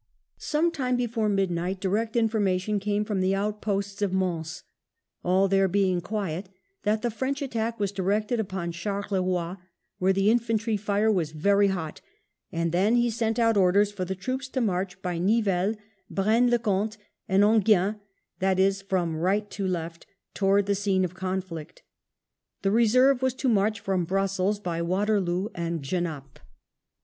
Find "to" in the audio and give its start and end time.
14.47-14.59, 19.51-19.67, 23.35-23.47